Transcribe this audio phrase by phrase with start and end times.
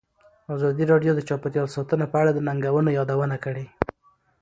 [0.55, 3.65] ازادي راډیو د چاپیریال ساتنه په اړه د ننګونو یادونه کړې.